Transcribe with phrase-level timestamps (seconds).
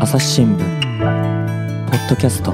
[0.00, 2.52] 朝日新聞ポッドキャスト。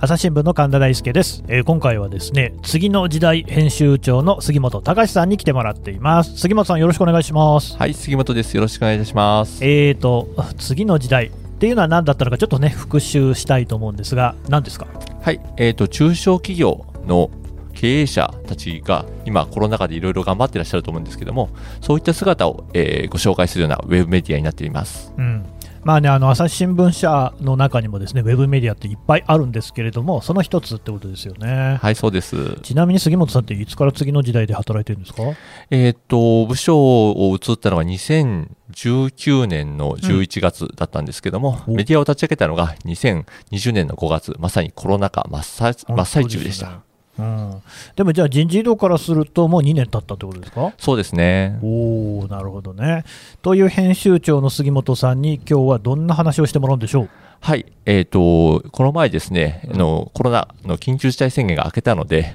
[0.00, 6.36] 朝日新聞の神田大輔です、えー今回はですね次の時代編集長の杉本隆さんに来てもらっています。
[6.38, 7.76] 杉本さんよろしくお願いします。
[7.76, 8.54] はい、杉本です。
[8.54, 9.64] よろしくお願いいたします。
[9.64, 10.28] えーと
[10.58, 14.86] 次の時代っていうのは何だったのかちょっとね復習したいと思うんですが何ですか？
[15.22, 17.30] はい、えっ、と、中小企業の
[17.78, 21.48] 経営者たちが今コロナ禍でいろいろ頑張ってらっしゃると思うんですけども、
[21.80, 25.12] そういった姿を、えーご紹介するようなウェブメディアになっています。
[25.16, 25.44] うん
[25.84, 32.58] まあね、あの朝日新聞社の中にもですねウェブメディアっていっぱいあるんですけれどもその一つってことですよね、はい、そうです。
[32.62, 35.22] ちなみに杉本さんっていつから次の時代で働いてるんですか？
[35.70, 46.87] えっ、と、部署を移ったのが2019年の11月だったんですけども、うんおメディアを立ち上げたのが2020年の5月、まさにコロナ禍真っ最中でした。
[47.18, 47.62] うん、
[47.96, 50.72] でもじゃあ人事異動からするともう2年経ったってことですか？
[50.78, 51.58] そうですね。
[51.62, 53.04] おおなるほどね。
[53.42, 57.08] という編集長の杉本さんに今日はどんな話をしてもらうんでしょう？
[57.40, 62.34] はい、えっ、と、この前ですね、あの、コロナの緊急事態宣言が明けたので、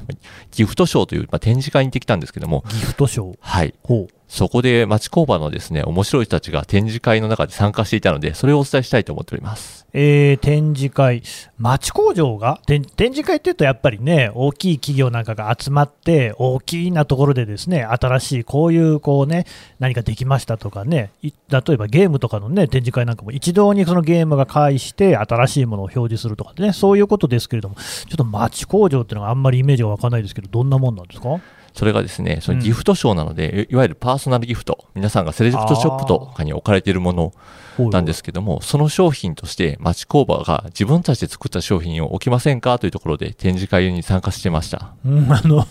[0.51, 3.37] ギフトショーという、まあ、展示会に行ってきたんですけども、ギフトショー。
[3.41, 9.85] はい、ほうそこで町工場のですね、面白い人たちが展示会の中で参加していたので、それをお伝えしたいと思っております。
[9.93, 11.21] えー展示会、
[11.59, 12.59] 町工場が？
[12.65, 19.45] 展示会っていうと、やっぱりね、大きい企業なんかが集まって、大きなところでですね、新しいこういうこうね、
[19.77, 31.39] 何かできましたとかね、例えばゲームとかのね、展示会なんかも一堂にそのゲームが介して、新しいものを表示するとかね、そういうことですけれども、ちょっと町工場っていうのがあんまりイメージが湧かないですけど、どんなもんなんですか？
[31.73, 37.33] それがですね、そのギフトショーなので、いいわゆるパーソナルギフト、皆さんがセレクトショップとかに置かれているもの
[37.79, 44.93] なんですけども、その商品として町工場が自分たちで作った商品を置きませんかというところで展示会に参加してました。
[45.05, 45.65] うん、あの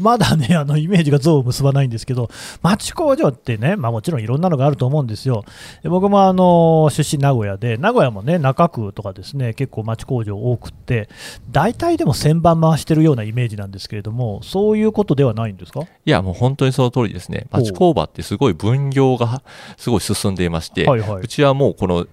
[0.00, 2.28] まだね、あのイメージが像を結ばないんですけど、
[2.62, 5.44] 町工場ってね、まあ、もちろんいろんなのがあると思うんですよ。
[5.82, 11.08] で僕もあの出身名古屋で、名古屋もね、中区とかですね、結構町工場多くって、
[11.50, 15.80] 大体でも1000番回してるようなイメージなんですけれども、そういうことではないんですか？
[15.80, 17.46] いや、もう本当にその通りですね。
[17.50, 19.42] 町工場ってすごい分業が
[19.76, 21.22] すごい進んでいまして、はいはい。
[21.22, 22.06] うちはもうこの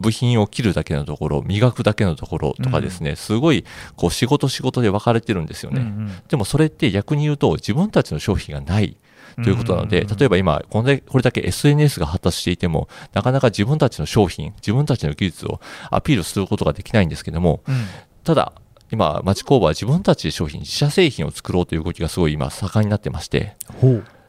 [0.00, 3.64] 部品を切るだけのところ、磨くだけのところとかですね、すごい
[3.96, 5.80] こう仕事仕事で分かれてるんですよね。
[5.80, 6.12] うんうん。
[6.28, 8.96] でもそれって逆に言うと自分たちの商品がない
[9.36, 15.60] ということなので、うんうんうん例えば今これだけ、これだけ SNS が発達していても、なかなか自分たちの商品、自分たちの技術を
[15.90, 17.74] アピールすることができないんですけども、うん。
[18.24, 18.52] ただ、
[18.90, 23.56] 今、町工場は自分たちで商品、自社製品を作ろうという動きがすごい今盛んになってまして、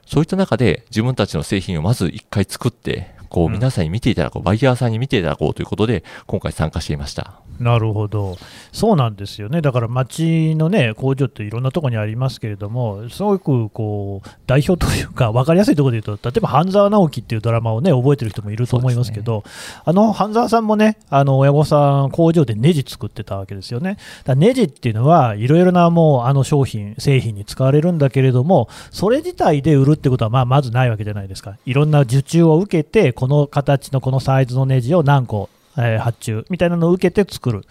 [0.06, 7.42] そういった中で自分たちの製品をまず一回作って、こううん皆さんに見ていただこう、バイヤーさんに見ていただこうということで、今回参加していました。
[7.60, 8.38] なるほど、
[8.72, 19.44] そうなんですよね、だから町のね工場っていろんなところにありますけれども、すごくこう代表というか、 分かりやすいところで言うと、例えば半沢直樹っていうドラマをね覚えてる人もいると思いますけど、
[19.86, 23.98] あの半沢さんもね、あの親御さん、工場でネジ作ってたわけですよね。
[24.24, 31.58] だネジっていうのは、いろいろなもうあの商品、製品に使われるんだけれども、それ自体で売るってことはまあまずないわけじゃないですか。
[31.66, 37.66] いろんな受注を受けて、この形のこのサイズのネジを何個えー発注みたいなのを受けて作る。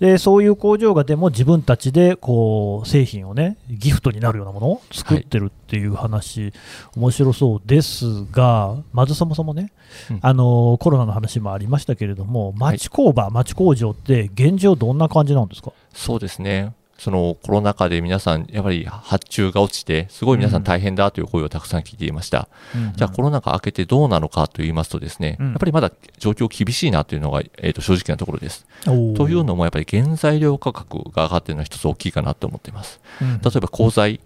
[0.00, 6.54] でそういう工場がでも自分たちでこう製品をねギフトになるようなものを作ってるっていう話、
[6.96, 9.72] 面白そうですがまずそもそもね、
[10.10, 15.72] うんあのコロナの話もありましたけれども町工場、町工場って現状どんな感じなんですか？
[15.92, 16.72] そうですね。
[17.00, 22.46] そのコロナ禍で皆さん、やっぱり発注が落ちて、すごい皆さん大変だという声をたくさん聞いていました。
[22.94, 28.66] じゃあコロナ禍明けてどうなのかと言いますとですね、うんやっぱりまだ状況厳しいなというのが、えー、と正直なところです。
[28.84, 33.00] というの、のもやっぱり原材料価格が上がっているのは一つ大きいかなと思っています。
[33.22, 34.20] うん例えば鋼材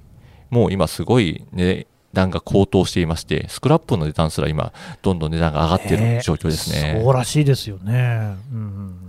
[0.51, 7.01] も今すごい値段が高騰していまして、スクラップの値段すら今どんどん値段が上がっている状況ですね。
[7.01, 9.04] そうらしいですよね、うんうんうんうん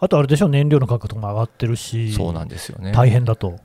[0.00, 2.92] あとあれでしょ燃料の価格も上がってるしそうなんですよね。
[2.92, 3.58] 大変だと。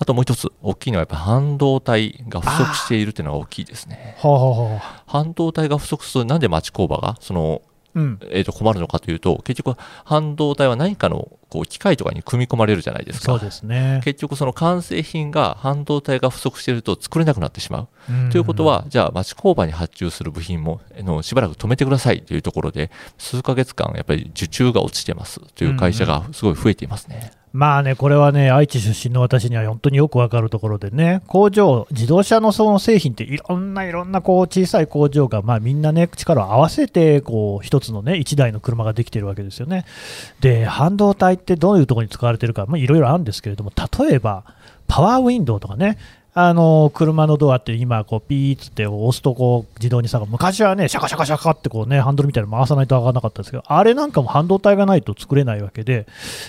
[0.00, 4.16] あともう一つ大きいのはやっぱ半導体が不足しているというのが大きいですね。
[4.20, 7.67] はあはあはあ半導体が不足するとなんで町工場がその、うん
[8.30, 13.32] えー、と困るのかというと結局半導体は何かのこう機械とかに組み込まれるじゃないですか。
[13.32, 14.00] そうですね。
[14.04, 17.88] 結局その完成品が半導体が不足していると作れなくなってしまう。
[18.10, 27.32] うんということは、じゃあ町工場に発注する部品もあのしばらく止めてくださいというところで、数ヶ月間やっぱり受注が落ちてますという会社がすごい増えていますね。
[27.52, 39.84] まあね、これはね、愛知出身の私には本当によくわかるところでね、工場、自動車のその製品っていろんないろんなこう小さい工場が、まあみんなね、力を合わせて、こう、一つのね、一台の車ができてるわけですよね。
[40.40, 44.44] で、半導体ってどういうところに使われてるか、まあいろいろあるんですけれども、例えば、
[44.86, 45.98] パワーウィンドウとかね、
[46.40, 56.06] あの車のドアって今こうピーっつって押すとこう自動にさ昔はねシャカシャカシャカってこうねハンドルみたいなの回さないと上がらなかったんですけどあれなんかも半導体がないと作れないわけで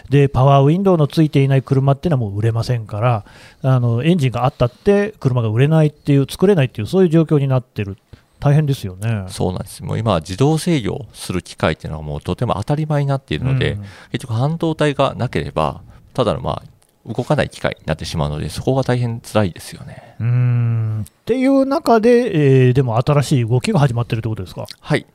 [0.09, 3.25] でパワーウィンドウのついていない車っていうのはもう売れませんから
[3.63, 7.97] あのエンジンがあったって車が売れないっていう作れないっていうそういう状況になってる。
[8.39, 9.25] 大変ですよね。
[9.27, 9.83] そうなんです。
[9.83, 13.81] もう今、自動制御する機械っていうのはもうとても当たり前になっているので、うん、
[14.13, 15.81] 結局、半導体がなければ、
[16.13, 20.15] ただのまあ動かない機械になってしまうので、そこが大変辛いですよね。
[20.19, 24.65] うんっていう中で、えー、でも新しい動きが始まってるってことですか？
[24.79, 25.05] はい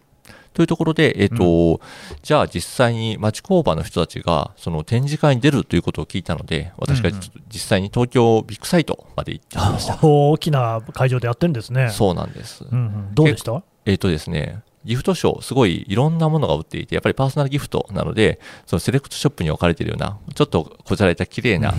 [0.54, 7.10] というところで、えっ、ー、と、うん、じゃあ実際に町工場の人たちが、その展示会に出るということを聞いたので、私が
[7.48, 9.98] 実際に東京ビッグサイトまで行ってきました。
[10.00, 11.90] 大きな会場でやってるんですね。
[11.90, 12.64] そうなんです。
[12.70, 13.64] うんうん、どうでした？
[13.84, 21.74] えっ、ー、とですね、ギフトショー、すごいいろんなものが売っていて、やっぱりパーソナルギフトなので、そのセレクトショップに置かれているような、ちょっとこじゃれた綺麗な、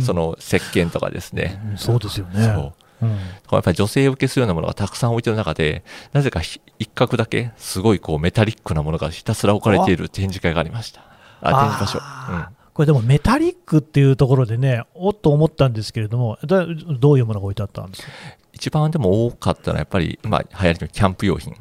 [0.00, 1.60] その石鹸とかですね。
[1.76, 2.72] そうですよね。
[3.02, 6.60] うん、やっぱり女性受けするようなものがたくさん置いてる中で、なぜか一
[6.94, 11.02] 角だけすごいこうメタリックなものがひたすら置かれている展示会がありました。
[11.42, 12.32] あ展示場所。
[12.32, 18.08] うんこれでもメタリックっていうところでね、おっと思ったんですけれども、どういうものが置いてあったんですか？
[18.52, 21.54] 一番でも多かったのは、やっぱり今、流行りのキャンプ用品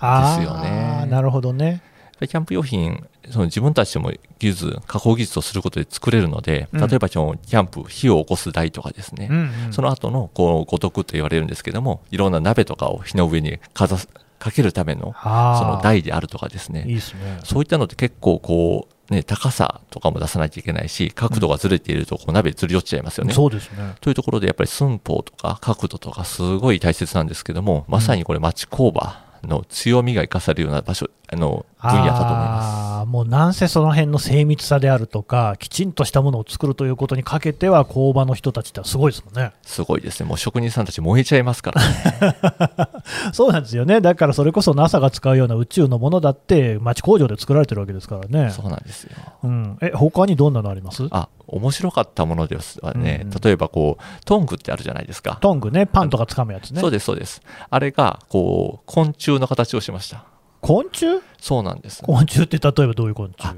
[0.00, 1.06] ですよね。
[1.10, 1.82] なるほどね。
[2.20, 9.36] キャンプ用品、その自分たちでも技術、加工技術をすることで作れるので、例えばそのキャンプ、火を起こす台とかですね、うん
[9.66, 14.08] うん、その後のこう五徳と言われるんですけども、いろんな鍋とかを火の上にかざす
[14.38, 17.00] かけるためのその台であるとかですね、ね
[17.44, 23.32] そういったのって結構こう、ね、高さとかも出さないといけないし、角度がずれているとこう鍋ずり落ちちゃいますよね。
[23.32, 23.94] そうですね。
[24.00, 33.06] というところでやっぱり寸法とか角度とかすごい大切なんですけども、まさにこれ町工場の強みが生かされるような場所、あの、分野だと思います。
[33.08, 39.52] もうなんせその辺の精密さであるとか、きちんとしたものを作るということにかけては、工場の人たちってすごいですもんね。
[39.62, 40.28] すごいですね。
[40.28, 42.36] もう職人さんたち燃えちゃいますからね。
[43.32, 44.00] そうなんですよね。
[44.00, 48.50] だからそれこそ NASA が使うような宇宙のものだって、町工場で作られてるわけですからね。
[48.50, 49.10] そうなんですよ。
[49.44, 49.78] うん。
[49.80, 51.06] え、他にどんなのあります？
[51.10, 55.38] あ、面白かったものですはね、うん例えばこう、トングってあるじゃないですか。
[55.40, 56.80] トングね、パンとか掴むやつね。
[56.80, 57.40] そうです、そうです。
[57.70, 60.24] あれが、こう、昆虫の形をしました。
[60.60, 61.20] 昆虫？
[61.40, 62.02] そうなんです。
[62.02, 63.54] 昆虫って例えばどういう昆虫？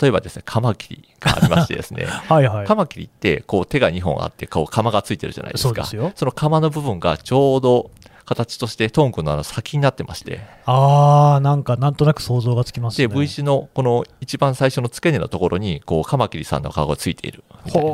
[0.00, 5.84] 例えばですね、カマキリがありましてですね、 はいはい、カマキリってこう手が2本あってこう釜がついてるじゃないですか。
[5.84, 7.90] そその釜の部分がちょうど
[8.34, 10.40] 形としてトンクのあの先になってまして。
[10.64, 13.08] ああなんかなんとなく想像がつきますね。
[13.08, 17.44] で V 字のこの一番最初の付け根のところにこうカマキリさんの顔がついている。
[17.64, 17.90] みたいな。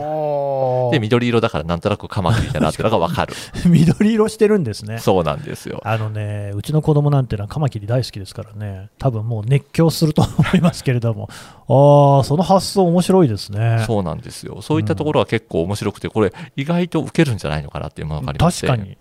[0.90, 3.34] で緑色だからなんとなくカマキリだなっていうのが分かる。
[3.66, 4.98] 緑色してるんですね。
[4.98, 5.80] そうなんですよ。
[5.84, 8.90] あのねうちの子供なんてのはカマキリ大好きですからね。
[8.98, 11.28] 多分もう熱狂すると思いますけれども。
[11.68, 13.84] ああその発想面白いですね。
[13.86, 14.62] そうなんですよ。
[14.62, 18.66] そういったところは結構面白くてこれ意外と受けるんじゃないのかなっていうものがありまして。
[18.66, 18.96] 確かに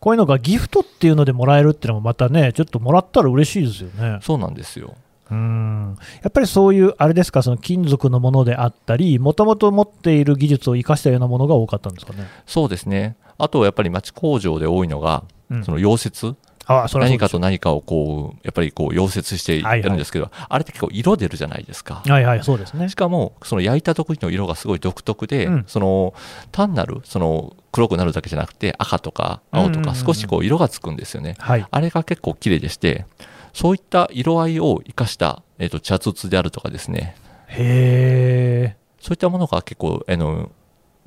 [0.00, 4.18] こういうのがギフトっていうのでもらえるっていうのもまたね、ちょっともらったら嬉しいですよね。
[4.22, 4.94] そうなんですよ。
[5.30, 12.26] うんやっぱりそういう、あれですか、その金属のものであったり、もともと持っている技術を生かしたようなものが多かったんですかね。
[12.46, 13.16] そうですね。
[13.36, 16.34] あとやっぱり町工場で多いのが、うん、その溶接。
[16.68, 22.02] あそ何かと何かをこうやっぱりこう溶接してやるんですけど、はいはい、あれって結構色出るじゃないですか。
[22.06, 22.90] はいはいそうですね。
[22.90, 26.14] しかもその焼いた時の色がすごい独特で、うん、その
[26.52, 31.36] 単なるその黒くなるだけじゃなくて赤とか青とか少しこう色がつくんですよね。
[31.38, 33.06] はい、あれが結構綺麗でして、
[33.54, 37.16] そういった色合いを生かした、えーと、茶筒であるとかですね。
[37.48, 40.50] へそういったものが結構あの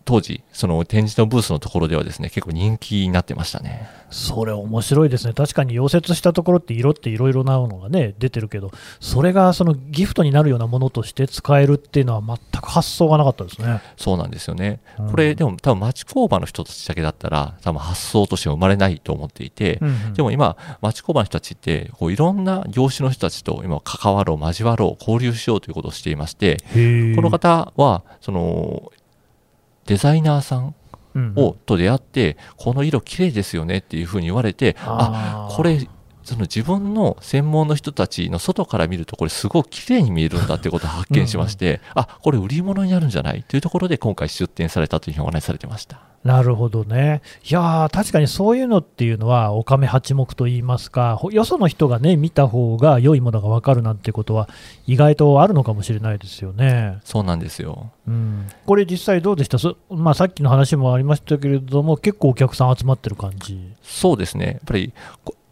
[0.06, 3.90] 当時、その展示のブースのところではですね、結構人気になってましたね。
[4.10, 5.34] それ面白いですね。
[5.34, 13.82] 確かに溶接したところって色っていろいろなのがね、出てるけど、それがそのギフトになるようなものとして使えるっていうのは全く発想がなかったですね。
[13.96, 14.82] そうなんですよね。
[15.00, 26.58] うん、これ、でも多分町工場の人たちだけだったら、多分発想として生まれないと思っていて、うんうん、でも今、町工場の人たちって、こういろんな業種の人たちと今関わろう、交わろう、交流しようということをしていまして、
[27.16, 28.92] この方は、その、
[29.92, 30.76] デザイナーさん
[31.36, 35.86] を、と出会って、この色綺麗ですよねっていうふうに言われて、あこれ
[36.24, 43.44] その自分の専門の人たちの外から見るとこれすごく綺麗に見えるんだってことを発見しましてうん、あこれ売り物になるんじゃない？
[43.44, 46.11] というところで今回出展されたというふうにお話しされてました。
[46.24, 47.22] なるほどね。
[47.50, 54.48] いや確かにそういうのっていうのは、おかめ八目といいますか、よその人がね、見た方が良いものが分かるなんてことは、
[54.86, 57.00] 意外とあるのかもしれないですよね。
[57.04, 57.92] そうなんですよ。
[58.08, 59.58] うん、これ、実際どうでした？
[59.90, 64.46] まあ、さっきの話もありましたけれども、結構お客さん集まってる感じそうですね。
[64.46, 64.94] やっぱり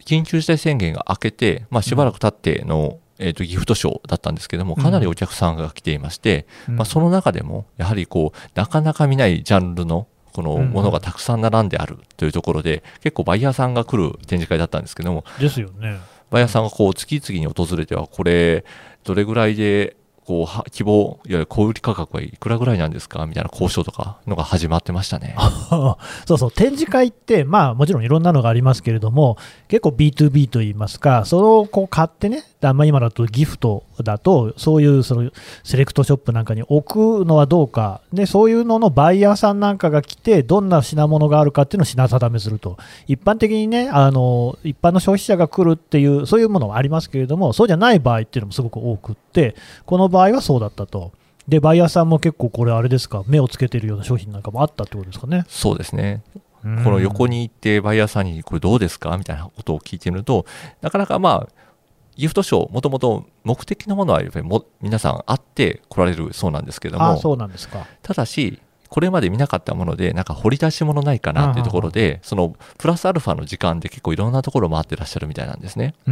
[0.06, 16.00] 緊急事態宣言が明けて、まあ、しばらく経っての、うん、えーと、ギフトショーだったんですけども、かなりお客さんが来ていまして、うん、まあ、その中でも、やはりこうなかなか見ないジャンルのこのものがたくさん並んであるというところで、結構バイヤーさんが来る展示会だったんですけども、ですよね。
[16.30, 18.66] バイヤーさんがこう次々に訪れては、これ、
[19.04, 19.96] どれぐらいで
[20.30, 23.26] こう希望、いわゆる小売価格はいくらぐらいなんですか？
[23.26, 25.36] みたいな交渉とかのが始まってましたね。
[26.28, 29.38] そうそう、展示会って、まあ、もちろんいろんなのがありますけれども、
[29.70, 35.32] 結構 B2B といいますか、それをこう買ってね、まあ、今だとギフトだと、そういうその
[35.64, 49.56] セレクトショップなんかに置くのはどうか、でそういうののバイヤーさんなんかが来て、どんな品物があるかっていうのを品定めすると、一般的にね、あの一般の消費者が来るっていう、そういうものはありますけれども、そうじゃない場合っていうのもすごく多くって、
[49.86, 51.12] この場合はそうだったと。
[51.48, 55.46] で、バイヤーさんも結構これ、あれですか、目をつけてるような商品なんかもあったってことですかね？
[55.48, 56.22] そうですね。
[56.62, 59.18] この横に行ってバイヤーさんにこれどうですか？
[59.18, 60.46] みたいなことを聞いてみると、
[60.82, 61.70] なかなかまあ、
[62.18, 68.60] ギフトショー、もともと目的のものはやっぱりも皆さんあって来られるそうなんですけども、そうなんですかただし、
[68.90, 75.94] これまで見なかったもので、なんか掘り出し物ないかなっていうところで、そのプラスアルファの時間で結構いろんなところ回ってらっしゃるみたいなんですね。
[76.06, 76.12] そ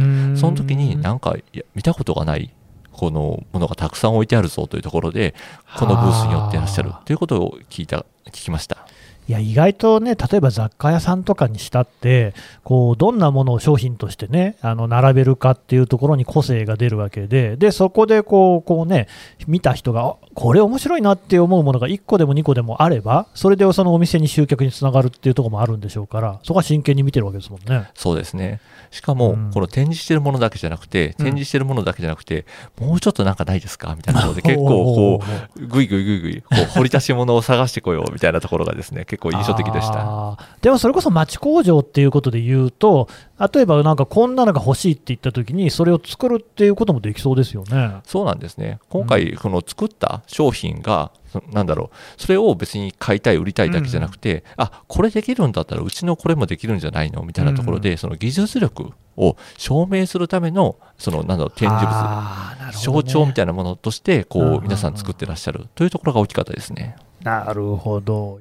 [0.50, 1.36] の時になんか
[1.74, 2.54] 見たことがない
[2.98, 5.36] このものがたくさん置いてあるぞというところで、
[5.78, 8.88] このブースに寄ってらっしゃるということを聞いた、聞きました。
[9.28, 12.32] いや意外とね、例えば雑貨屋さんとかにしたって、
[12.64, 19.06] こうどんなものを商品としてね、あの並べるかっていうところに個性が出るわけで、でそこでこうこう、ね、
[19.46, 27.90] 見た人が、これ面白いなって思うものが1個でも2個でもあれば、それでそのお店に集客につながるっていうところもあるんでしょうから、そこは真剣に見てるわけですもんね。
[27.94, 28.60] そうですね。
[28.90, 32.46] しかも、この展示してるものだけじゃなくて、展示してるものだけじゃなくて、
[32.80, 35.20] もうちょっとなんかないですかみたいなところで、結構こ
[35.56, 40.38] う、ぐいぐいぐいぐい、こう掘り出し物を探してこようみたいなところがですね、結構印象的でした。
[40.62, 43.08] でもそれこそ町工場っていうことで言うと、
[43.52, 47.96] 例えばなんかこんなのが欲しいって言ったときに、それを作るっていうこともできそうですよね。
[48.04, 48.78] そうなんですね。
[48.88, 51.10] 今回、この作った商品が、
[51.52, 57.22] なんだろう、それを別に買いたい、売りたいだけじゃなくて、うん、あこれできるんだったら、うちのこれもできるんじゃないの？
[57.22, 66.96] みたいなところで、うん、その技術力を証明するための、そのなんだろう、展示物、ね、象徴みたいなものとして、こう、皆さん作ってらっしゃるというところが大きかったですね。
[67.22, 68.38] なるほど。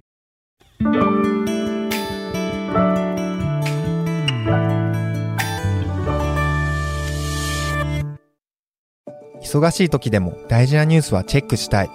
[9.41, 11.89] 忙しい時でも大事なニュースはチェックしたい。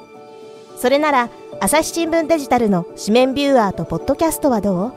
[0.77, 1.29] それなら、
[1.61, 4.93] 朝日新聞デジタルの紙面ビューアーとポッドキャストはどう？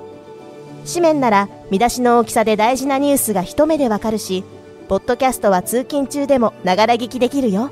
[0.87, 4.43] 紙面なら見出しの大きさで大事なニュースが一目でわかるし、
[4.87, 7.71] ポッドキャストは通勤中でもながら聞きできるよ。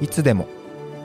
[0.00, 0.46] いつでも、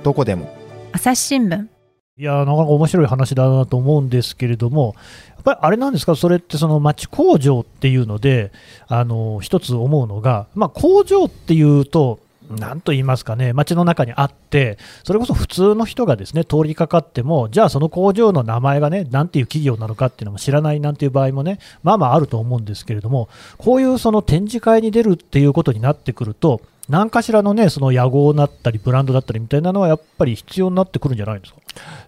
[0.04, 0.50] どこでも。
[0.94, 1.75] 朝日新聞。
[2.18, 4.96] いやなかなか面白い話だなと思うんですけれども、
[5.32, 8.54] やっぱりあれなんですか、それってその町工場っていうので、
[8.88, 12.20] あの一つ思うのが、まあ、工場っていうと、
[12.50, 31.60] なんと言いますかね、街の中にあって、それこそ普通の人がですね通りかかっても、じゃあその工場の名前がね、なんていう企業なのかっていうのも知らないなんていう場合もね、まあまああると思うんですけれども、こういうその展示会に出るっていうことになってくると、何かしらのね、その屋号だったり、ブランドだったりみたいなのは、やっぱり必要になってくるんじゃないですか？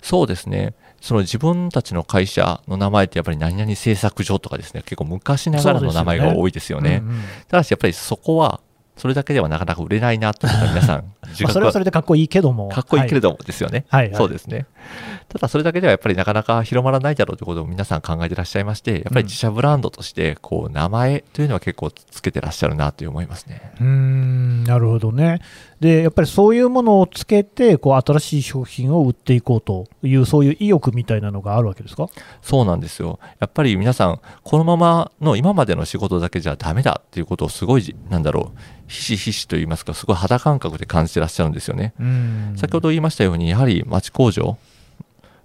[0.02, 0.74] そうですね。
[1.02, 6.96] その自分たちの会社の名前ってやっぱり何々製作所とかですね、結構昔ながらの名前が多いですよね。
[6.96, 8.60] よねうんうん、ただしやっぱりそこは
[8.98, 11.04] それだけではなかなか売れないなというのが皆さん
[11.44, 12.70] まあそれはそれでかっこいいけども。
[12.70, 13.86] かっこいいけれどもですよね。
[13.90, 14.66] はい、そうですね。
[15.30, 23.74] ただそれだけではやっぱりなかなか広まらないだろうということを皆さん考えてらっしゃいまして、やっぱり自社ブランドとして、こう、名前というのは結構つけてらっしゃるなと思いますね。
[23.80, 25.42] うん、なるほどね。
[25.80, 32.10] で、やっぱりそういうものをつけて、こう、新しい商品を売っていこうという、そういう意欲みたいなのがあるわけですか？
[32.42, 33.20] そうなんですよ。
[33.40, 41.94] やっぱり皆さん、このままの今までの仕事だけじゃダメだっていうことをすごい、なんだろう、ひしひしと言いますか、すごい肌感覚で感じてらっしゃるんですよね。
[42.56, 44.58] 先ほど言いましたように、やはり町工場、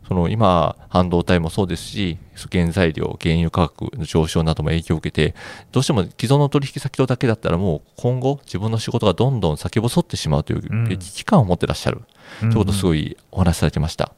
[0.07, 2.19] その今、半導体もそうですし、
[2.51, 5.35] 原材料、原油価格の上昇なども影響を受けて、
[5.71, 12.03] どうしても既存の取引先とだけだったら、もう今後、自分の仕事がどんどん先細ってしまうという危機感を持ってらっしゃる、
[12.41, 14.13] ということをすごいお話しされてました。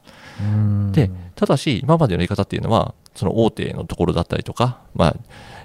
[0.91, 5.15] で、ただし、今までの言い方っていうのは、その大手のところだったりとか、まあ、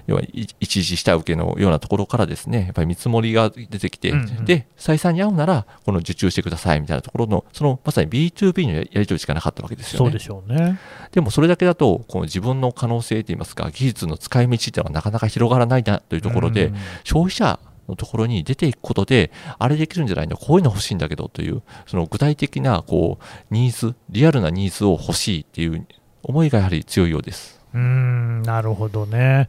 [0.07, 0.21] 要は
[0.59, 10.05] 一時下請けのようなところからですね、やっぱり見積もりが出てきて、うんうん、で、採算に合うなら、この受注してくださいみたいなところの、そのまさに B2B のやり取りしかなかったわけですよね。
[10.05, 10.79] そうでしょうね。
[11.11, 25.85] でもそれだけだと、この自分の可能性といいますか、技術の使い道っていうのはなかなか広がらないなというところで、うん、消費者のところに出ていくことで、あれできるんじゃないの、こういうの欲しいんだけどという、その具体的なこうニーズ、リアルなニーズを欲しいっていう
[26.31, 27.61] 思いがやはり強いようです。
[27.73, 29.47] うんなるほどね、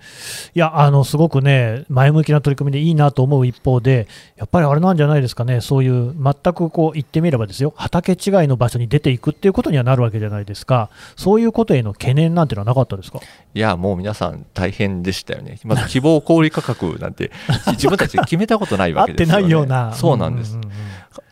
[0.54, 13.18] いやあのすごくね、前向きな取り組みでいいなと思う一方で、やっぱりあれなんじゃないですかね、そういう全くこう言ってみればですよ、畑違いの場所に出ていくっていうことにはなるわけじゃないですか、そういうことへの懸念なんていうのはなかったですか？
[13.54, 17.32] いや、もう皆さん大変でしたよね、まず希望小売価格なんて、
[17.72, 20.54] 自分たちで決めたことないわけですよ、ね、 合ってないような、そうなんです。
[20.54, 20.72] うんうんうん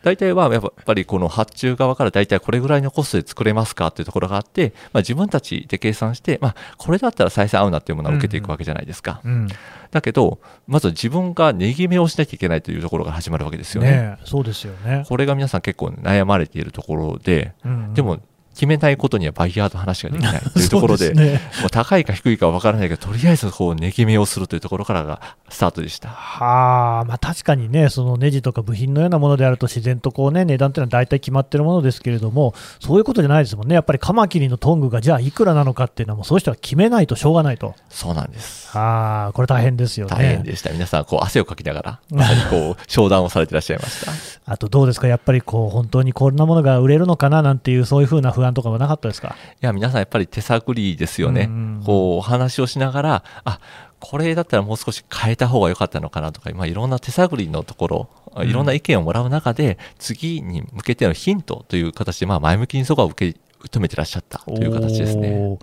[0.03, 9.21] 大体はやっぱりこの発注側から大体これぐらいのコストで作れますかっていうところがあって、まあ、自分たちで計算して、まあ、これだったら採算合うなっていうものを受けていくわけじゃないですか。
[9.23, 9.47] うん
[9.91, 13.91] だけど、まず自分が値決めをしなきゃいけないというところが始まるわけですよね。
[13.91, 15.03] ねえそうですよね。
[15.05, 18.19] これが皆さん結構悩まれているところで、うんうんでも
[18.53, 26.09] 決めないことにはバイヤーと話ができないというところで、 そうすねもう高いか低いかは分からないけど、とりあえずこう値決めをするというところからがスタートでした。
[26.09, 38.69] はあ、まあ、確かにね、そのネジとか部品のようなものであると、自然とこう、ね、値段っていうのは大体決まってるものですけれども、そういうことじゃないですもんね、やっぱりカマキリのトングがじゃあいくらなのかっていうのは、もうそういう人は決めないとしょうがないと、そうなんです。
[38.75, 40.15] はあ、これ大変ですよね。
[40.15, 40.71] 大変でした。
[40.71, 44.11] 皆さん、こう汗をかきながら、まさにこう、 商談をされていらっしゃいました。
[44.45, 47.41] あとどうですか、やっぱりこう本当にこんなものが売れるのかな？
[47.41, 49.35] なんていう、そういうふうな不安とかはなかったですか？
[49.61, 51.43] いや、皆さんやっぱり手探りですよね。
[51.43, 53.59] うんこう、お話をしながら、あ、
[54.01, 63.39] これだったらもう少し変えた方が良かったのかなとか、まあ、いろんな手探りのところ、うんいろんな意見をもらう中で、次に向けてのヒントという形で、まあ、前向きにそこは受け
[63.69, 65.57] 止めてらっしゃったという形ですね。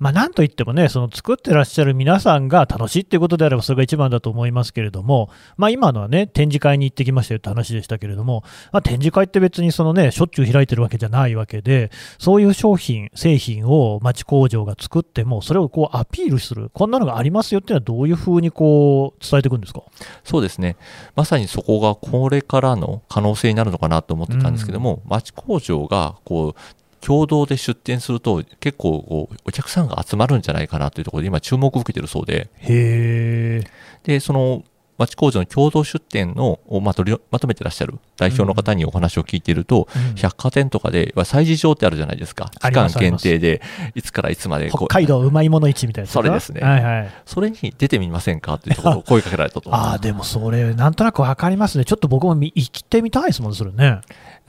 [0.00, 8.42] まあ、なんといってもね、その作ってらっしゃる皆さんが楽しいっていうことであれば、それが一番だと思いますけれども、まあ、今のはね、展示会に行ってきましたよって話でしたけれども、
[8.72, 19.82] まあ、展示会って別にそのね、しょっちゅう開いてるわけじゃないわけで、そういう商品、製品を町工場が作っても、それをこうアピールする、こんなのがありますよっていうのは、どういうふうにこう伝えていくんですか？
[20.24, 20.76] そうですね。
[21.14, 26.60] まさにそこがこれからの可能性になるのかなと思ってたんですけども、町工場がこう
[27.00, 33.66] 共同で出店すると結構お客さんが集まるんじゃないかなというところで今注目を受けてるそうで、へー。
[34.06, 34.64] で、その
[35.00, 42.50] 町工場の共同出店のをまとりまとめてらっしゃる代表の方にお話を聞いていると、うん百貨店とかでまあ催事場ってあるじゃないですか。
[42.50, 43.62] 期間あります限定で
[43.94, 47.10] いつからいつまで北海道うまいもの市みたいなそれですねはいはい。
[47.24, 49.74] それに出てみませんかというところを声かけられたと。
[49.74, 51.86] ああ、でもそれ、なんとなくわかりますね。
[51.86, 54.00] ちょっと僕も見行ってみたいですもん、それね。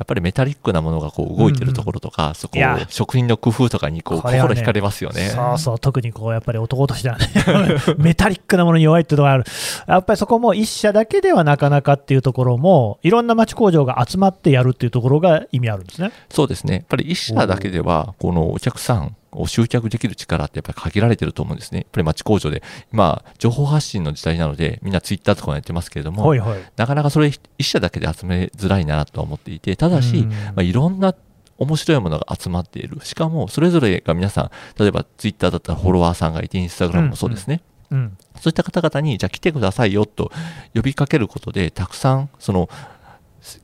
[0.02, 5.30] やっぱりメタリックなものがこう動いてるところとか、そこいや職人の工夫とかにこう心惹かれますよね。
[5.30, 7.28] そうそう、特にこう、やっぱり男としてはね、
[8.00, 9.44] メタリックなものに弱いっていうのがある。
[9.88, 16.12] やっぱりそこも一社だけではなかなかっていうところも、いろんな町工場が集まってやるっていうところが意味あるんですね。
[16.32, 16.74] そうですね。
[16.74, 21.80] やっぱり一社だけでは、このお客さんを集客できる力ってやっぱり限られてると思うんですね。
[21.80, 26.60] やっぱり町工場で、今、情報発信の時代なので、みんなツイッターとかもやってますけれども、はいはい。
[26.76, 31.16] なかなかそれ一社だけで集めづらいなとは思っていて、ただし、うんまあ、いろんな
[31.58, 33.00] 面白いものが集まっている。
[33.04, 37.62] しかも、それぞれが皆さん、例えばツイッターだったらフォロワーさんがいて、インスタグラムもそうですね。
[37.92, 38.18] うん。
[38.36, 40.32] そういった方々に、じゃあ来てくださいよと
[40.74, 42.70] 呼びかけることで、たくさん、その、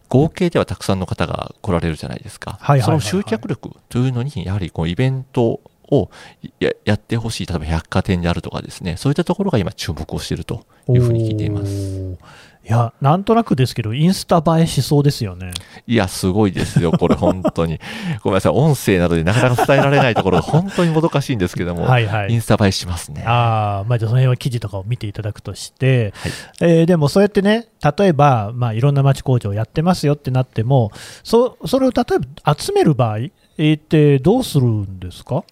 [0.10, 2.60] 合計ではたくさんの方が来られるじゃないですか。
[2.82, 6.10] その集客力というのに、やはりこうイベントを
[6.60, 12.07] ややってほしい、例えば百貨店であるとかですね、そういったところが今注目をしているというふうに聞いています。
[12.68, 15.52] いや、なんとなくですけど、インスタ映えしそうですよね。
[15.88, 17.80] いや、すごいですよ、これ 本当に。
[18.24, 23.24] ごめんなさい、音声などでなかなか伝えられないところが本当にもどかしいんですけども、はいはいインスタ映えしますね。
[23.26, 30.92] ああ、まあ、じゃあその辺は記事とかを見ていただくとして、はいえーでもそうやってね、例えば、まあ、いろんな町工場やってますよってなっても、
[31.24, 35.44] そそれを例えば集める場合、えーってどうするんですか？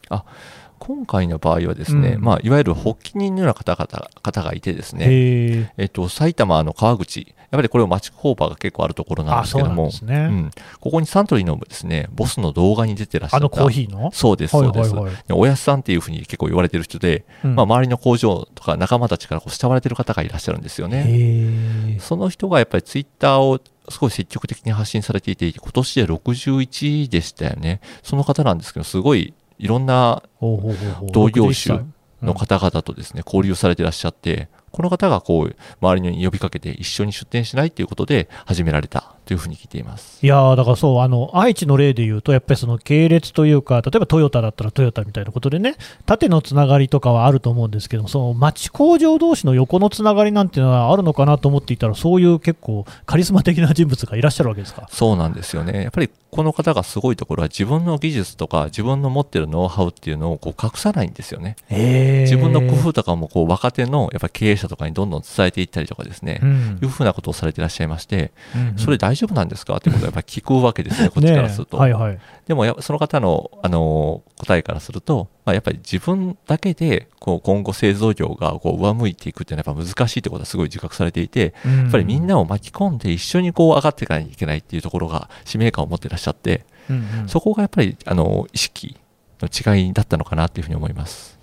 [0.79, 10.15] 今回の場合はですね、うんまあ、いわゆる発起人のような方々方がいてですね、へええっと、埼玉の川口、やっぱりこれは町工場が結構あるところなんあ、ですけどもね。
[10.15, 13.45] うんここにサントリーのですね、ボスの動画に出てらっしゃった。
[13.45, 14.11] あのコーヒーの？
[14.11, 14.93] そうです、そうです。
[15.31, 21.97] おやすさんっていうふうに結構言われてる人で、うんまあ、周りの工場とか仲間たちからこう慕われてる方がいらっしゃるんですよね。
[21.99, 23.59] その人がやっぱりツイッターを
[23.89, 27.81] すごい積極的に発信されていて、今年で61でしたよね。
[28.03, 31.85] その方なんですけど、すごいいろんな同業61歳種
[32.21, 40.19] の方々とですね、交流されていらっしゃって、この方がこう、周りに呼びかけて一緒に出店しないということで始められたというふうに聞いています。
[40.23, 54.87] いやーだからそう、あの愛知の例で言うと、やっぱりその系列というか、例えばトヨタだったらトヨタみたいなことでね、縦のつながりとかはあると思うんですけども、その町工場同士の横のつながりなんていうのはあるのかなと思っていたら、そういう結構、カリスマ的な人物がいらっしゃるわけですか？
[54.91, 55.83] そうなんですよね。
[55.83, 61.55] やっぱりこの方がすごいところは自分の技術とか自分の持ってるノウハウっていうのをこう隠さないんですよね。
[61.69, 69.77] 自分の工夫とかもこう若手のやっぱ経営者とかにどんどん伝えていったりとかですね、うんいうふうなことをされていらっしゃいまして、うんうんそれ大大丈夫なんですか？
[69.77, 71.77] ってことはやっぱり聞くわけですね、 こっちからすると。
[71.77, 88.97] はいはい、でもや、その方の、あの答えからすると、まあ、やっぱり自分だけでこう今後製造業がこう上向いていくっていうのはやっぱ難しいってことはすごい自覚されていて、やっぱりみんなを巻き込んで一緒にこう上がっていかなきゃいけないっていうところが使命感を持っていらっしゃって、うんうん、そこがやっぱりあの意識
[89.39, 91.34] の違いだったのかなというふうに思います。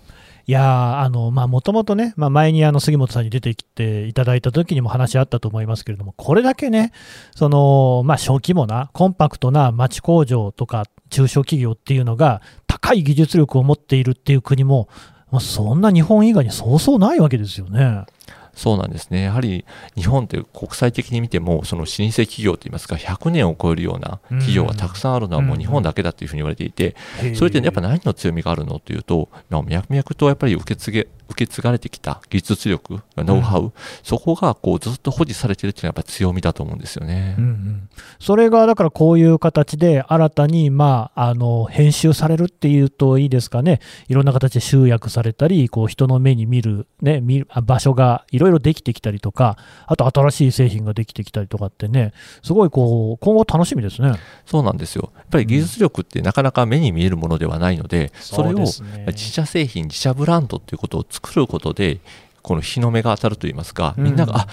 [0.46, 6.92] いやあの、まあ、もともとね、まあ、前にあの杉本さんに出てきていただいた時にも話あったと思いますけれども、これだけね、
[7.34, 14.88] その、まあ、小規模な、コンパクトな町工場とか中小企業っていうのが、高い技術力を持っているっていう国も、
[15.30, 18.04] まあ、そんな日本以外にそうそうないわけですよね。
[18.54, 19.22] そうなんですね。
[19.22, 26.94] やはり日本って国際的に見ても、その老舗企業といいますか、100年を超えるような企業がたくさんあるのはもう日本だけだというふうに言われていて、
[27.34, 37.34] それってやっぱ何の強みがあるのというと、脈々とやっぱり受け継げ受け継がれてきた技術力、ノウハウ、うん、そこがこうずっと保持されているというのはやっぱ強みだと思うんですよね。
[37.38, 37.88] うんうん、
[38.20, 54.14] それがだからこういう形で新たに、まあ、あの編集されるっていうといいですかね、いろんな形で集約されたり、こう人の目に見る,、ね、見る場所がいろいろできてきたりとか、あと新しい製品ができてきたりとかってね、すごいこう今後楽しみですね。
[54.46, 55.12] そうなんですよ。
[55.16, 62.00] やっぱり技術力ってなかなか目に見えるものではないので、うん、それを自社製品、自社ブランドっていうことを作ることで
[62.42, 64.46] この日の目が当たるといいますかみんなが、うん、あ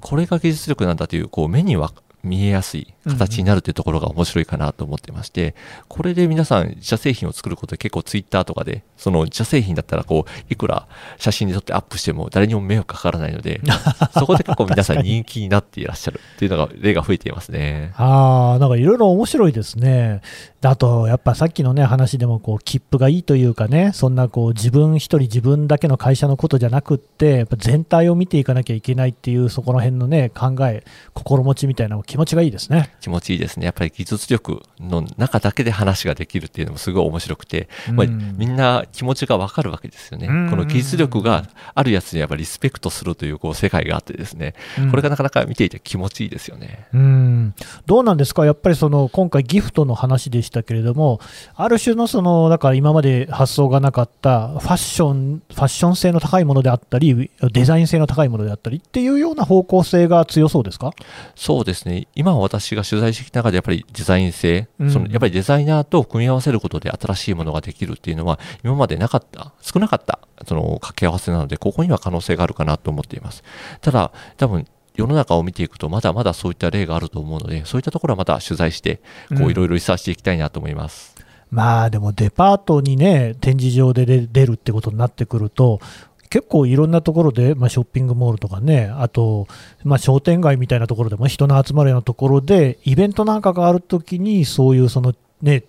[0.00, 5.54] これが技術力なんだというこう目には見えやすい形になるというところが面白いかなと思ってまして、
[5.88, 13.60] これで皆さん自社製品を作ることで結構ツイッターとかでその自社製品だったらこういくら写真で撮ってアップしても誰にも迷惑かからないので
[14.14, 17.92] そこで結構皆さん人気になっていらっしゃるっていうのが例が増えていますね。
[17.96, 20.20] ああなんかいろいろ面白いですね。
[20.62, 30.82] あとやっぱさっきのね話でもこう切符がいいというかねそんなこう自分一人自分だけの会社のことじゃなくってやっぱ全体を見ていかなきゃいけないっていうそこら辺のね考え
[31.14, 32.94] 心持ちみたいな気持ちがいいですね。
[33.02, 33.66] 気持ちいいですね。
[33.66, 40.26] やっぱり技術力の中だけで話ができるっていうのもすごい面白くて、うん、まあ、みんな気持ちがわかるわけですよね。
[40.26, 41.44] この技術力が
[41.74, 44.54] あるやつにやっぱりリスペクトするというこう世界があってですね、
[44.90, 46.86] これがなかなか見ていて気持ちいいですよね。
[46.94, 48.46] うん、どうなんですか？
[48.46, 51.20] やっぱりその今回ギフトの話でしたけれども、
[51.56, 60.92] ある種のその、だから今まで発想がなかったファッション、ファッション性の高いものであったり、デザイン性の高いものであったりっていうような方向性が強そうですか？
[61.34, 61.97] そうですね。
[62.14, 73.42] 今私が取材してきた中でやっぱりデザイン性、うん、そのやっぱりデザイナーと組み合わせることで新しいものができるっていうのは今までなかった、少なかったその掛け合わせなので、ここには可能性があるかなと思っています。
[73.80, 81.14] ただ、多分世の中を見ていくとまだまだそういった例があると思うのでそういったところはまた取材してこういろいろリサーチしていきたいなと思います。
[81.20, 85.80] うんまあでもデパートにね、展示場で出るってことになってくると、
[86.28, 89.46] 結構いろんなところで、まあ、ショッピングモールとかね、あと、
[89.84, 95.62] まあ、商店街みたいなところでも人の集まるようなところで、イベントなんかがあるときに、そういうそのね、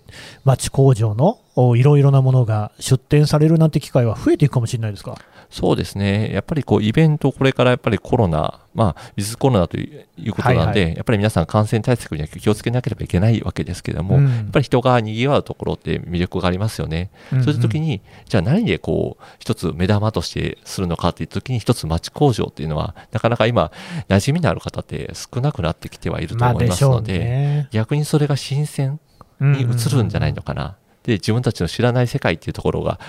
[0.44, 1.38] 町工場の
[1.76, 5.16] いろいろなものが出店されるなんて機会は増えていくかもしれないですか？
[5.50, 9.88] そうですね、やっぱりこうイベント、これからやっぱりコロナ、まあ、ウィズコロナとい
[10.28, 17.10] うことなんで、はいはい、やっぱり皆さん、感染対策には気をつけなければいけないわけですけれども、うん、やっぱり人がにぎわうところって魅力がありますよね。
[17.32, 23.72] うんうん、そういう時に、じゃあ何でこう、一つ目玉としてするのかっていう時に、一つ町工場っていうのは、なかなか今、
[24.08, 29.00] 馴染みのある方って少なくなってきてはいると思いますので、まあでね、逆にそれが新鮮
[29.40, 30.76] に移るんじゃないのかな。
[31.02, 33.00] で自分たちの知らない世界っていうところが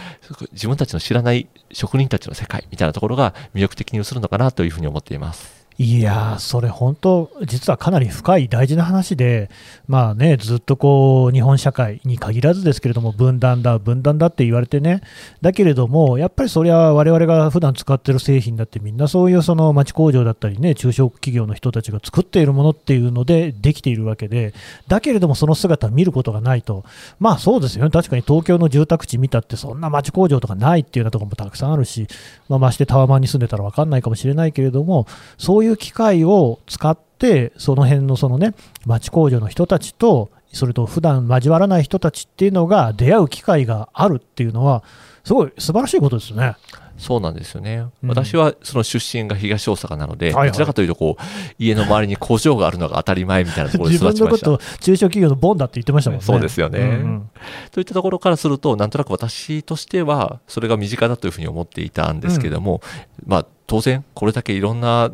[0.53, 5.60] 自分たちの知らない職人たちの世界みたいなところが魅力的に映るのかなというふうに思っています。
[5.77, 9.49] いやそれ本当、実はかなり深い大事な話で、
[9.87, 15.01] まあね、ずっとこう日本社会に限らずですけれども、分断だ、分断だって言われてね、
[15.41, 24.53] だけれども、やっぱりそれは我々が普段使ってる製品だって、みんなそういうその町工場だったりね、中小企業の人たちが作っているものっていうのでできているわけで、
[24.87, 26.83] だけれどもその姿を見ることがないと、
[27.19, 32.07] まあそうですよね、確かに東京の住宅地見たって、そんな町工場とかないっていうようなところもたくさんあるし、
[32.49, 35.07] まあ、ましてタワマンに住んでたら分かんないかもしれないけれども、
[35.37, 38.53] そういう機会を使って、その辺のそのね、
[38.85, 44.83] 町工場の人たちと、それと普段交わらない人たちっていうのが出会う機会があるっていうのは、
[45.23, 46.55] すごい素晴らしいことですね。
[47.01, 51.23] そうなんですよね、うん、私はその出身が東大阪なので、はいはい、どちらかというとこう
[51.57, 56.25] 家の周りに工場があるのが当たり前みたいなところで育ちました自分のこと中小企業のボンだって言ってましたもんね。
[56.25, 57.29] そうですよね、うんうん、
[57.71, 62.81] といったところからするとなんとなく私としてはそれが身近だというふうに思っていたんですけども、
[63.23, 65.11] うん、まあ、当然これだけいろんな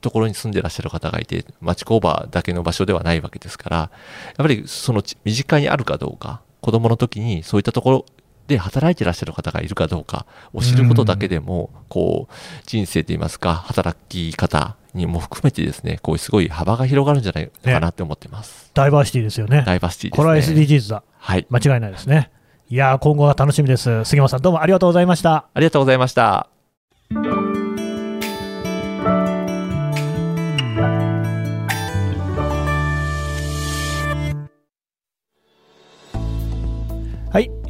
[0.00, 3.90] ところに住んでらっしゃる方がいて町工場だけの場所ではないわけですからやっ
[4.36, 8.06] ぱりその身近にあるかどうか子供の時にそういったところ
[8.50, 12.34] で働いてらっしゃる方がいるかどうかを知ることだけでも、こう
[12.66, 18.70] 人生といいますか働き方にも含めてですね、こういうすごい幅が広がるんじゃないかなって思ってます。
[18.74, 19.62] ダイバーシティですよね。
[19.64, 21.04] ダイバーシティ、ね、これは SDGs だ。
[21.16, 21.46] はい。
[21.48, 22.30] 間違いないですね。
[22.68, 24.04] いや今後が楽しみです。
[24.04, 25.46] 杉本さん、どうもありがとうございました。
[25.54, 26.59] ありがとうございました。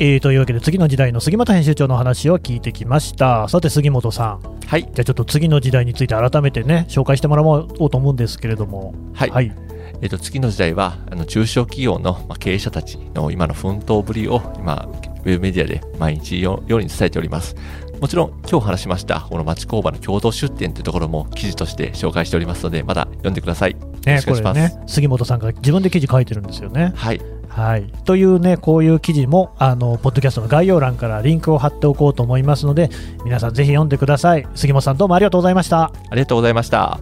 [0.02, 3.46] えー、というわけで次の時代の杉本編集長の話を聞いてきました。
[3.48, 4.40] さて杉本さん。
[4.66, 4.84] はい。
[4.84, 8.94] じゃあちょっと次の時代について改めてね紹介してもらおうと思うんですけれども。
[9.12, 9.52] はい、はい。
[10.00, 14.88] えー、と次の時代はあの中小企業の経営者たちの今の奮闘ぶりを今
[15.22, 17.54] ウェブメディアで毎日ように伝えております。
[18.00, 23.76] もちろん今日話しましたこの町工場の共同出店というところも記事として紹介しておりますのでまだ読んでください。
[24.06, 26.94] ね、これね杉本さんが自分で記事書いてるんですよね。
[26.96, 32.90] はいはい、というねこういう記事もあのポッドキャストの概要欄からリンクを貼っておこうと思いますので
[33.24, 34.46] 皆さんぜひ読んでください。
[34.54, 35.92] 杉本さんどうもありがとうございました。
[36.10, 37.00] ありがとうございました。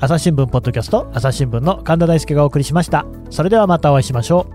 [0.00, 3.06] 朝日新聞ポッドキャスト朝日新聞の神田大輔がお送りしました。
[3.30, 4.46] それではまたお会いしましょ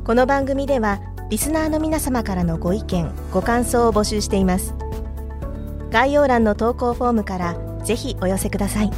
[0.00, 0.04] う。
[0.04, 4.74] この番組ではリスナーの皆様からのご意見ご感想を募集しています。
[5.90, 8.90] 概要欄の投稿フォームからぜひお寄せください。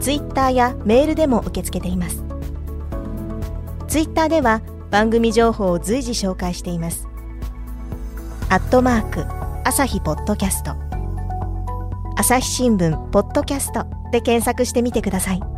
[0.00, 2.27] ツイッターやメールでも受け付けています
[3.88, 7.08] ツイッターでは番組情報を随時紹介しています。
[8.50, 9.24] アットマーク
[9.64, 10.72] 朝日ポッドキャスト
[12.16, 15.57] 朝日新聞ポッドキャストで検索してみてください。